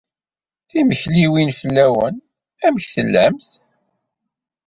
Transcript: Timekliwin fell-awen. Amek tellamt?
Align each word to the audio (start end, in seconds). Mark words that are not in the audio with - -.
Timekliwin 0.69 1.49
fell-awen. 1.59 2.15
Amek 2.65 2.85
tellamt? 2.93 3.49